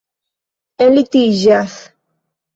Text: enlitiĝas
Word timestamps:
enlitiĝas 0.85 1.77